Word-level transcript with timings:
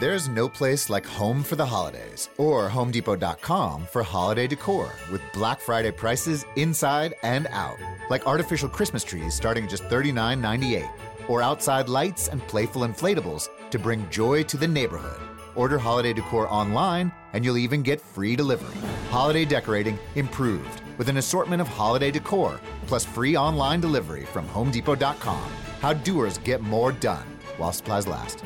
There's 0.00 0.30
no 0.30 0.48
place 0.48 0.88
like 0.88 1.04
home 1.04 1.42
for 1.42 1.56
the 1.56 1.66
holidays 1.66 2.30
or 2.38 2.70
HomeDepot.com 2.70 3.84
for 3.84 4.02
holiday 4.02 4.46
decor 4.46 4.90
with 5.12 5.20
Black 5.34 5.60
Friday 5.60 5.90
prices 5.90 6.46
inside 6.56 7.12
and 7.22 7.46
out. 7.48 7.76
Like 8.08 8.26
artificial 8.26 8.70
Christmas 8.70 9.04
trees 9.04 9.34
starting 9.34 9.64
at 9.64 9.68
just 9.68 9.82
$39.98 9.90 10.88
or 11.28 11.42
outside 11.42 11.90
lights 11.90 12.28
and 12.28 12.40
playful 12.48 12.80
inflatables 12.80 13.50
to 13.68 13.78
bring 13.78 14.08
joy 14.08 14.42
to 14.44 14.56
the 14.56 14.66
neighborhood. 14.66 15.20
Order 15.54 15.76
holiday 15.76 16.14
decor 16.14 16.50
online 16.50 17.12
and 17.34 17.44
you'll 17.44 17.58
even 17.58 17.82
get 17.82 18.00
free 18.00 18.34
delivery. 18.34 18.80
Holiday 19.10 19.44
decorating 19.44 19.98
improved 20.14 20.80
with 20.96 21.10
an 21.10 21.18
assortment 21.18 21.60
of 21.60 21.68
holiday 21.68 22.10
decor 22.10 22.58
plus 22.86 23.04
free 23.04 23.36
online 23.36 23.82
delivery 23.82 24.24
from 24.24 24.48
HomeDepot.com. 24.48 25.50
How 25.82 25.92
doers 25.92 26.38
get 26.38 26.62
more 26.62 26.90
done 26.90 27.26
while 27.58 27.72
supplies 27.72 28.06
last. 28.06 28.42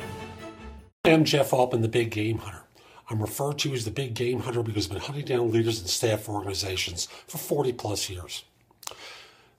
I'm 1.05 1.23
Jeff 1.23 1.53
Altman, 1.53 1.83
the 1.83 1.87
Big 1.87 2.09
Game 2.09 2.39
Hunter. 2.39 2.63
I'm 3.11 3.21
referred 3.21 3.59
to 3.59 3.73
as 3.73 3.85
the 3.85 3.91
Big 3.91 4.15
Game 4.15 4.39
Hunter 4.39 4.63
because 4.63 4.87
I've 4.87 4.93
been 4.93 5.01
hunting 5.01 5.25
down 5.25 5.51
leaders 5.51 5.79
and 5.79 5.87
staff 5.87 6.27
organizations 6.27 7.05
for 7.27 7.37
40 7.37 7.73
plus 7.73 8.09
years. 8.09 8.43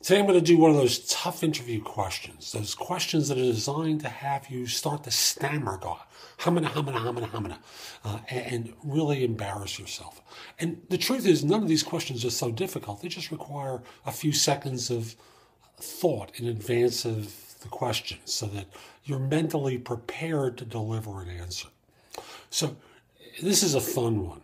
Today 0.02 0.18
I'm 0.18 0.26
going 0.26 0.40
to 0.40 0.44
do 0.44 0.58
one 0.58 0.72
of 0.72 0.76
those 0.76 0.98
tough 1.06 1.44
interview 1.44 1.80
questions, 1.80 2.50
those 2.50 2.74
questions 2.74 3.28
that 3.28 3.38
are 3.38 3.42
designed 3.42 4.00
to 4.00 4.08
have 4.08 4.50
you 4.50 4.66
start 4.66 5.04
to 5.04 5.12
stammer, 5.12 5.78
go 5.78 5.98
humana, 6.38 6.68
humana, 6.68 6.98
humana, 6.98 7.26
humana, 7.28 7.58
uh, 8.04 8.18
and 8.28 8.74
really 8.82 9.24
embarrass 9.24 9.78
yourself. 9.78 10.20
And 10.58 10.82
the 10.90 10.98
truth 10.98 11.26
is, 11.28 11.44
none 11.44 11.62
of 11.62 11.68
these 11.68 11.84
questions 11.84 12.24
are 12.24 12.30
so 12.30 12.50
difficult. 12.50 13.02
They 13.02 13.08
just 13.08 13.30
require 13.30 13.82
a 14.04 14.10
few 14.10 14.32
seconds 14.32 14.90
of 14.90 15.14
thought 15.78 16.32
in 16.40 16.48
advance 16.48 17.04
of 17.04 17.45
the 17.66 17.76
question 17.76 18.18
so 18.24 18.46
that 18.46 18.66
you're 19.04 19.18
mentally 19.18 19.78
prepared 19.78 20.56
to 20.58 20.64
deliver 20.64 21.20
an 21.20 21.28
answer. 21.28 21.68
So, 22.50 22.76
this 23.42 23.62
is 23.62 23.74
a 23.74 23.80
fun 23.80 24.26
one. 24.26 24.40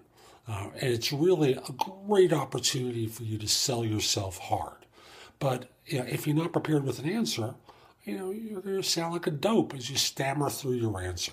Uh, 0.48 0.68
and 0.80 0.92
it's 0.92 1.12
really 1.12 1.54
a 1.54 1.72
great 2.06 2.32
opportunity 2.32 3.06
for 3.06 3.22
you 3.22 3.38
to 3.38 3.48
sell 3.48 3.84
yourself 3.84 4.38
hard. 4.38 4.86
But 5.38 5.70
you 5.86 6.00
know, 6.00 6.06
if 6.08 6.26
you're 6.26 6.36
not 6.36 6.52
prepared 6.52 6.84
with 6.84 6.98
an 6.98 7.08
answer, 7.08 7.54
you 8.04 8.18
know, 8.18 8.30
you're 8.30 8.60
going 8.60 8.82
to 8.82 8.88
sound 8.88 9.12
like 9.12 9.26
a 9.26 9.30
dope 9.30 9.74
as 9.74 9.88
you 9.88 9.96
stammer 9.96 10.50
through 10.50 10.74
your 10.74 11.00
answer. 11.00 11.32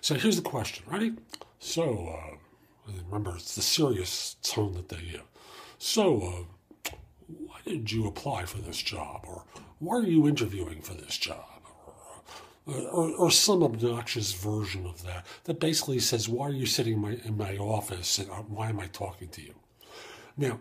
So 0.00 0.14
here's 0.14 0.36
the 0.36 0.42
question. 0.42 0.84
Ready? 0.88 1.14
So, 1.58 2.16
uh, 2.16 2.92
remember, 3.06 3.34
it's 3.34 3.56
the 3.56 3.62
serious 3.62 4.36
tone 4.42 4.74
that 4.74 4.88
they 4.88 4.98
give. 5.10 5.24
So, 5.78 6.46
uh, 6.86 6.90
why 7.26 7.58
did 7.64 7.90
you 7.90 8.06
apply 8.06 8.44
for 8.44 8.58
this 8.58 8.78
job? 8.78 9.24
Or 9.26 9.44
why 9.78 9.96
are 9.96 10.02
you 10.02 10.26
interviewing 10.26 10.80
for 10.80 10.94
this 10.94 11.16
job? 11.16 11.44
or, 12.66 13.10
or, 13.12 13.30
some 13.30 13.62
obnoxious 13.62 14.32
version 14.32 14.86
of 14.86 15.02
that 15.04 15.24
that 15.44 15.60
basically 15.60 16.00
says, 16.00 16.28
"Why 16.28 16.48
are 16.48 16.52
you 16.52 16.66
sitting 16.66 16.94
in 16.94 17.00
my, 17.00 17.18
in 17.24 17.36
my 17.36 17.56
office 17.58 18.18
and 18.18 18.28
uh, 18.30 18.42
why 18.48 18.68
am 18.68 18.80
I 18.80 18.88
talking 18.88 19.28
to 19.28 19.42
you?" 19.42 19.54
Now, 20.36 20.58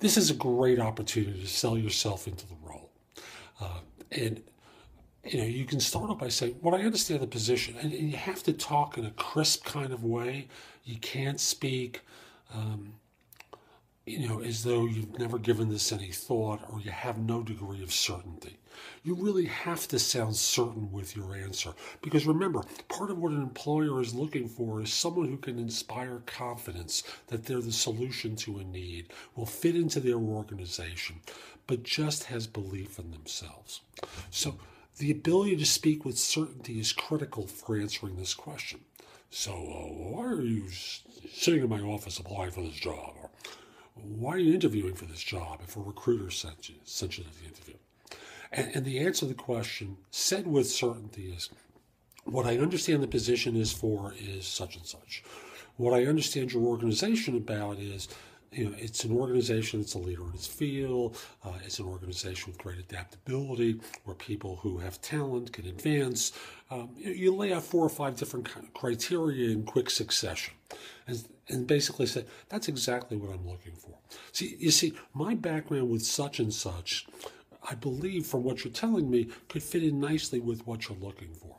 this 0.00 0.16
is 0.16 0.30
a 0.30 0.34
great 0.34 0.78
opportunity 0.78 1.40
to 1.40 1.46
sell 1.46 1.78
yourself 1.78 2.28
into 2.28 2.46
the 2.46 2.56
role, 2.62 2.90
uh, 3.60 3.80
and 4.12 4.42
you 5.24 5.38
know 5.38 5.46
you 5.46 5.64
can 5.64 5.80
start 5.80 6.10
off 6.10 6.18
by 6.18 6.28
saying, 6.28 6.56
"Well, 6.60 6.74
I 6.74 6.82
understand 6.82 7.22
the 7.22 7.26
position," 7.26 7.76
and, 7.80 7.92
and 7.92 8.10
you 8.10 8.18
have 8.18 8.42
to 8.42 8.52
talk 8.52 8.98
in 8.98 9.06
a 9.06 9.10
crisp 9.12 9.64
kind 9.64 9.94
of 9.94 10.04
way. 10.04 10.48
You 10.84 10.98
can't 10.98 11.40
speak. 11.40 12.02
Um, 12.54 12.94
you 14.06 14.28
know, 14.28 14.40
as 14.40 14.64
though 14.64 14.86
you've 14.86 15.18
never 15.18 15.38
given 15.38 15.68
this 15.68 15.92
any 15.92 16.10
thought 16.10 16.60
or 16.70 16.80
you 16.80 16.90
have 16.90 17.18
no 17.18 17.42
degree 17.42 17.82
of 17.82 17.92
certainty. 17.92 18.58
You 19.02 19.14
really 19.14 19.46
have 19.46 19.86
to 19.88 19.98
sound 19.98 20.36
certain 20.36 20.90
with 20.90 21.14
your 21.14 21.34
answer. 21.34 21.72
Because 22.02 22.26
remember, 22.26 22.62
part 22.88 23.10
of 23.10 23.18
what 23.18 23.32
an 23.32 23.42
employer 23.42 24.00
is 24.00 24.14
looking 24.14 24.48
for 24.48 24.80
is 24.80 24.92
someone 24.92 25.28
who 25.28 25.36
can 25.36 25.58
inspire 25.58 26.22
confidence 26.26 27.02
that 27.28 27.44
they're 27.44 27.60
the 27.60 27.72
solution 27.72 28.36
to 28.36 28.58
a 28.58 28.64
need, 28.64 29.12
will 29.36 29.46
fit 29.46 29.76
into 29.76 30.00
their 30.00 30.16
organization, 30.16 31.20
but 31.66 31.82
just 31.82 32.24
has 32.24 32.46
belief 32.46 32.98
in 32.98 33.10
themselves. 33.10 33.82
So, 34.30 34.56
the 34.98 35.10
ability 35.10 35.56
to 35.56 35.66
speak 35.66 36.04
with 36.04 36.18
certainty 36.18 36.78
is 36.78 36.92
critical 36.92 37.46
for 37.46 37.78
answering 37.78 38.16
this 38.16 38.34
question. 38.34 38.80
So, 39.30 39.52
uh, 39.52 39.92
why 40.10 40.26
are 40.26 40.42
you 40.42 40.68
sitting 41.32 41.62
in 41.62 41.68
my 41.68 41.80
office 41.80 42.18
applying 42.18 42.50
for 42.50 42.62
this 42.62 42.74
job? 42.74 43.14
Or 43.22 43.29
why 44.04 44.34
are 44.34 44.38
you 44.38 44.54
interviewing 44.54 44.94
for 44.94 45.04
this 45.04 45.22
job 45.22 45.60
if 45.62 45.76
a 45.76 45.80
recruiter 45.80 46.30
sent 46.30 46.68
you, 46.68 46.76
sent 46.84 47.18
you 47.18 47.24
to 47.24 47.30
the 47.30 47.46
interview? 47.46 47.74
And, 48.52 48.70
and 48.74 48.84
the 48.84 48.98
answer 48.98 49.20
to 49.20 49.26
the 49.26 49.34
question, 49.34 49.96
said 50.10 50.46
with 50.46 50.68
certainty, 50.68 51.32
is 51.32 51.50
what 52.24 52.46
I 52.46 52.58
understand 52.58 53.02
the 53.02 53.08
position 53.08 53.56
is 53.56 53.72
for 53.72 54.14
is 54.18 54.46
such 54.46 54.76
and 54.76 54.86
such. 54.86 55.22
What 55.76 55.94
I 55.94 56.06
understand 56.06 56.52
your 56.52 56.64
organization 56.64 57.36
about 57.36 57.78
is 57.78 58.08
you 58.52 58.68
know, 58.68 58.74
it's 58.78 59.04
an 59.04 59.12
organization 59.12 59.80
that's 59.80 59.94
a 59.94 59.98
leader 59.98 60.24
in 60.24 60.34
its 60.34 60.46
field. 60.46 61.16
Uh, 61.44 61.52
it's 61.64 61.78
an 61.78 61.86
organization 61.86 62.50
with 62.50 62.58
great 62.58 62.78
adaptability, 62.78 63.80
where 64.04 64.16
people 64.16 64.56
who 64.56 64.78
have 64.78 65.00
talent 65.00 65.52
can 65.52 65.66
advance. 65.66 66.32
Um, 66.70 66.90
you, 66.96 67.12
you, 67.12 67.34
lay 67.34 67.52
out 67.52 67.62
four 67.62 67.84
or 67.84 67.88
five 67.88 68.16
different 68.16 68.48
criteria 68.74 69.50
in 69.50 69.62
quick 69.64 69.88
succession, 69.88 70.54
and, 71.06 71.24
and 71.48 71.66
basically 71.66 72.06
say 72.06 72.24
that's 72.48 72.68
exactly 72.68 73.16
what 73.16 73.30
I'm 73.30 73.46
looking 73.48 73.74
for. 73.74 73.94
See, 74.32 74.56
you 74.58 74.70
see, 74.70 74.94
my 75.14 75.34
background 75.34 75.88
with 75.90 76.04
such 76.04 76.40
and 76.40 76.52
such 76.52 77.06
I 77.68 77.74
believe, 77.74 78.26
from 78.26 78.42
what 78.42 78.64
you're 78.64 78.72
telling 78.72 79.10
me, 79.10 79.28
could 79.48 79.62
fit 79.62 79.82
in 79.82 80.00
nicely 80.00 80.40
with 80.40 80.66
what 80.66 80.88
you're 80.88 80.98
looking 80.98 81.32
for. 81.34 81.56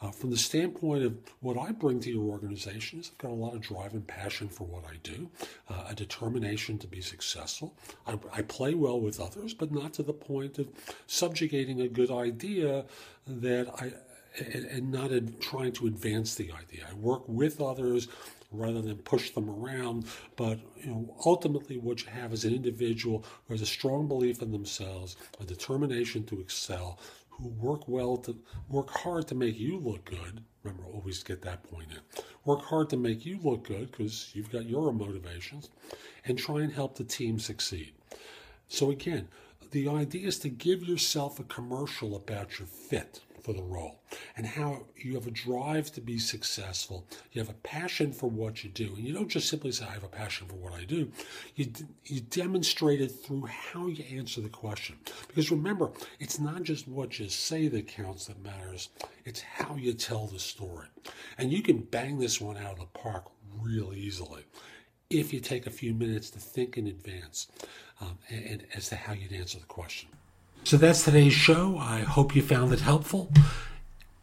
Uh, 0.00 0.10
from 0.12 0.30
the 0.30 0.36
standpoint 0.36 1.02
of 1.02 1.18
what 1.40 1.58
I 1.58 1.72
bring 1.72 1.98
to 2.00 2.10
your 2.10 2.30
organization 2.30 3.00
is 3.00 3.10
I've 3.10 3.18
got 3.18 3.32
a 3.32 3.34
lot 3.34 3.54
of 3.54 3.60
drive 3.60 3.94
and 3.94 4.06
passion 4.06 4.48
for 4.48 4.64
what 4.64 4.84
I 4.84 4.96
do, 5.02 5.28
uh, 5.68 5.86
a 5.88 5.94
determination 5.94 6.78
to 6.78 6.86
be 6.86 7.00
successful. 7.00 7.74
I, 8.06 8.16
I, 8.32 8.42
play 8.42 8.74
well 8.74 9.00
with 9.00 9.18
others, 9.18 9.54
but 9.54 9.72
not 9.72 9.94
to 9.94 10.04
the 10.04 10.12
point 10.12 10.60
of 10.60 10.68
subjugating 11.08 11.80
a 11.80 11.88
good 11.88 12.12
idea 12.12 12.84
that 13.26 13.68
I 13.80 13.92
and, 14.38 14.64
and 14.66 14.92
not 14.92 15.10
in 15.10 15.34
trying 15.40 15.72
to 15.72 15.86
advance 15.86 16.34
the 16.34 16.52
idea. 16.52 16.86
I 16.88 16.94
work 16.94 17.28
with 17.28 17.60
others 17.60 18.08
rather 18.50 18.80
than 18.80 18.96
push 18.98 19.30
them 19.30 19.48
around. 19.50 20.06
But 20.36 20.58
you 20.76 20.90
know, 20.90 21.16
ultimately, 21.24 21.78
what 21.78 22.04
you 22.04 22.10
have 22.10 22.32
is 22.32 22.44
an 22.44 22.54
individual 22.54 23.24
who 23.46 23.54
has 23.54 23.62
a 23.62 23.66
strong 23.66 24.08
belief 24.08 24.42
in 24.42 24.52
themselves, 24.52 25.16
a 25.40 25.44
determination 25.44 26.24
to 26.26 26.40
excel, 26.40 26.98
who 27.30 27.48
work 27.48 27.86
well 27.88 28.16
to 28.16 28.36
work 28.68 28.90
hard 28.90 29.28
to 29.28 29.34
make 29.34 29.58
you 29.58 29.78
look 29.78 30.04
good. 30.04 30.42
Remember, 30.62 30.84
always 30.88 31.22
get 31.22 31.42
that 31.42 31.62
point 31.70 31.90
in. 31.90 32.22
Work 32.44 32.62
hard 32.62 32.90
to 32.90 32.96
make 32.96 33.24
you 33.24 33.38
look 33.42 33.64
good 33.64 33.90
because 33.90 34.30
you've 34.34 34.50
got 34.50 34.66
your 34.66 34.92
motivations, 34.92 35.70
and 36.24 36.38
try 36.38 36.60
and 36.62 36.72
help 36.72 36.96
the 36.96 37.04
team 37.04 37.38
succeed. 37.38 37.92
So 38.68 38.90
again, 38.90 39.28
the 39.70 39.88
idea 39.88 40.26
is 40.26 40.38
to 40.40 40.48
give 40.48 40.82
yourself 40.82 41.38
a 41.38 41.44
commercial 41.44 42.16
about 42.16 42.58
your 42.58 42.66
fit 42.66 43.20
for 43.42 43.52
the 43.52 43.62
role 43.62 44.00
and 44.38 44.46
how 44.46 44.84
you 44.96 45.14
have 45.14 45.26
a 45.26 45.32
drive 45.32 45.90
to 45.90 46.00
be 46.00 46.16
successful. 46.16 47.04
You 47.32 47.40
have 47.40 47.50
a 47.50 47.54
passion 47.54 48.12
for 48.12 48.30
what 48.30 48.62
you 48.62 48.70
do. 48.70 48.94
And 48.94 49.04
you 49.04 49.12
don't 49.12 49.28
just 49.28 49.48
simply 49.48 49.72
say, 49.72 49.84
I 49.84 49.94
have 49.94 50.04
a 50.04 50.08
passion 50.08 50.46
for 50.46 50.54
what 50.54 50.72
I 50.72 50.84
do. 50.84 51.10
You, 51.56 51.72
you 52.04 52.20
demonstrate 52.20 53.00
it 53.00 53.08
through 53.08 53.46
how 53.46 53.88
you 53.88 54.04
answer 54.16 54.40
the 54.40 54.48
question. 54.48 54.96
Because 55.26 55.50
remember, 55.50 55.90
it's 56.20 56.38
not 56.38 56.62
just 56.62 56.86
what 56.86 57.18
you 57.18 57.28
say 57.28 57.66
that 57.66 57.88
counts 57.88 58.26
that 58.26 58.40
matters, 58.40 58.90
it's 59.24 59.40
how 59.40 59.74
you 59.74 59.92
tell 59.92 60.28
the 60.28 60.38
story. 60.38 60.86
And 61.36 61.52
you 61.52 61.60
can 61.60 61.78
bang 61.78 62.20
this 62.20 62.40
one 62.40 62.56
out 62.56 62.74
of 62.74 62.78
the 62.78 62.86
park 62.86 63.24
real 63.60 63.92
easily 63.92 64.44
if 65.10 65.32
you 65.32 65.40
take 65.40 65.66
a 65.66 65.70
few 65.70 65.94
minutes 65.94 66.30
to 66.30 66.38
think 66.38 66.78
in 66.78 66.86
advance 66.86 67.48
um, 68.00 68.18
and, 68.28 68.44
and 68.44 68.62
as 68.76 68.88
to 68.90 68.94
how 68.94 69.14
you'd 69.14 69.32
answer 69.32 69.58
the 69.58 69.66
question. 69.66 70.10
So 70.62 70.76
that's 70.76 71.04
today's 71.04 71.32
show. 71.32 71.78
I 71.78 72.00
hope 72.00 72.36
you 72.36 72.42
found 72.42 72.72
it 72.72 72.80
helpful. 72.80 73.32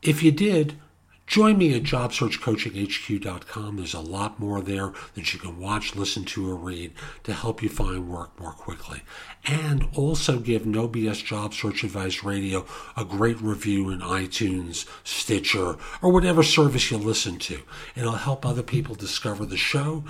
If 0.06 0.22
you 0.22 0.32
did, 0.32 0.78
join 1.26 1.58
me 1.58 1.74
at 1.74 1.82
jobsearchcoachinghq.com. 1.82 3.76
There's 3.76 3.96
a 3.96 4.00
lot 4.00 4.40
more 4.40 4.62
there 4.62 4.94
that 5.16 5.34
you 5.34 5.40
can 5.40 5.60
watch, 5.60 5.96
listen 5.96 6.26
to, 6.26 6.48
or 6.48 6.54
read 6.54 6.94
to 7.24 7.34
help 7.34 7.64
you 7.64 7.70
find 7.70 8.08
work 8.08 8.40
more 8.40 8.52
quickly. 8.52 9.02
And 9.46 9.88
also 9.96 10.38
give 10.38 10.64
No 10.68 10.88
BS 10.88 11.26
Job 11.26 11.56
Search 11.56 11.84
Advice 11.84 12.24
Radio 12.24 12.68
a 12.96 13.04
great 13.04 13.42
review 13.42 13.90
in 13.90 14.02
iTunes, 14.02 14.86
Stitcher, 15.04 15.78
or 16.04 16.12
whatever 16.12 16.44
service 16.44 16.92
you 16.92 17.00
listen 17.00 17.40
to. 17.40 17.64
It'll 17.96 18.12
help 18.12 18.46
other 18.46 18.62
people 18.62 18.94
discover 18.94 19.44
the 19.44 19.58
show. 19.58 20.04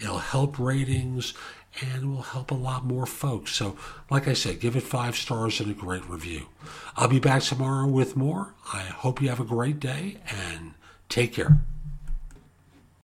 It'll 0.00 0.18
help 0.18 0.58
ratings 0.58 1.34
and 1.80 2.10
will 2.10 2.22
help 2.22 2.50
a 2.50 2.54
lot 2.54 2.84
more 2.84 3.06
folks. 3.06 3.52
So, 3.52 3.76
like 4.10 4.28
I 4.28 4.32
said, 4.32 4.60
give 4.60 4.76
it 4.76 4.82
five 4.82 5.16
stars 5.16 5.60
and 5.60 5.70
a 5.70 5.74
great 5.74 6.08
review. 6.08 6.46
I'll 6.96 7.08
be 7.08 7.20
back 7.20 7.42
tomorrow 7.42 7.86
with 7.86 8.16
more. 8.16 8.54
I 8.72 8.80
hope 8.80 9.20
you 9.20 9.28
have 9.28 9.40
a 9.40 9.44
great 9.44 9.80
day 9.80 10.18
and 10.28 10.74
take 11.08 11.34
care. 11.34 11.60